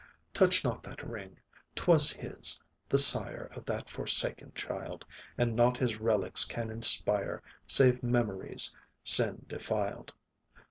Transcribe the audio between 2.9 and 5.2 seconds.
sire Of that forsaken child;